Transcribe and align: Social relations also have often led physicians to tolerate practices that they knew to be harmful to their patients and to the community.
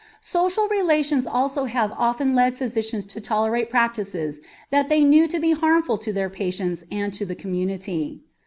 Social 0.19 0.67
relations 0.67 1.27
also 1.27 1.65
have 1.65 1.91
often 1.91 2.33
led 2.33 2.55
physicians 2.57 3.05
to 3.05 3.21
tolerate 3.21 3.69
practices 3.69 4.41
that 4.71 4.89
they 4.89 5.03
knew 5.03 5.27
to 5.27 5.39
be 5.39 5.51
harmful 5.51 5.95
to 5.99 6.11
their 6.11 6.27
patients 6.27 6.83
and 6.91 7.13
to 7.13 7.23
the 7.23 7.35
community. 7.35 8.23